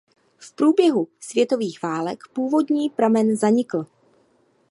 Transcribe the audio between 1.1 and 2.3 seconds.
světových válek